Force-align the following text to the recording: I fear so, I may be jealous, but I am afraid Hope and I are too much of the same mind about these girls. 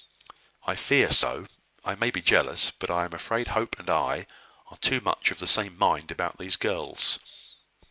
I 0.65 0.75
fear 0.75 1.11
so, 1.11 1.45
I 1.85 1.93
may 1.93 2.09
be 2.09 2.23
jealous, 2.23 2.71
but 2.71 2.89
I 2.89 3.05
am 3.05 3.13
afraid 3.13 3.49
Hope 3.49 3.77
and 3.77 3.87
I 3.87 4.25
are 4.71 4.77
too 4.77 4.99
much 4.99 5.29
of 5.29 5.37
the 5.37 5.45
same 5.45 5.77
mind 5.77 6.09
about 6.09 6.39
these 6.39 6.55
girls. 6.55 7.19